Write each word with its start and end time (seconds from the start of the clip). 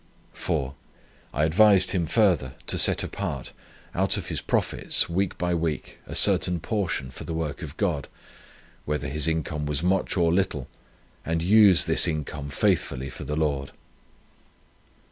4, 0.33 0.73
I 1.31 1.45
advised 1.45 1.91
him 1.91 2.07
further, 2.07 2.55
to 2.65 2.79
set 2.79 3.03
apart; 3.03 3.53
out 3.93 4.17
of 4.17 4.29
his 4.29 4.41
profits, 4.41 5.07
week 5.07 5.37
by 5.37 5.53
week, 5.53 5.99
a 6.07 6.15
certain 6.15 6.59
proportion 6.59 7.11
for 7.11 7.23
the 7.23 7.35
work 7.35 7.61
of 7.61 7.77
God, 7.77 8.07
whether 8.85 9.07
his 9.07 9.27
income 9.27 9.67
was 9.67 9.83
much 9.83 10.17
or 10.17 10.33
little, 10.33 10.67
and 11.23 11.43
use 11.43 11.85
this 11.85 12.07
income 12.07 12.49
faithfully 12.49 13.11
for 13.11 13.25
the 13.25 13.35
Lord. 13.37 13.73